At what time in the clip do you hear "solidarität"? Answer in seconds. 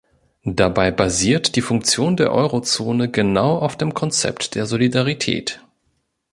4.65-5.61